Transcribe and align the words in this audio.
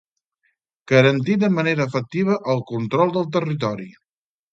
Garantir 0.91 1.35
de 1.43 1.49
manera 1.57 1.85
efectiva 1.89 2.37
el 2.55 2.63
control 2.71 3.13
del 3.19 3.29
territori 3.37 3.87